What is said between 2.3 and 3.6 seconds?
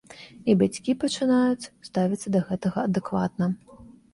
да гэтага адэкватна.